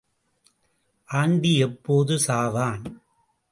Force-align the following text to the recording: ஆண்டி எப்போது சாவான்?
ஆண்டி 1.09 1.57
எப்போது 1.57 2.19
சாவான்? 2.27 2.83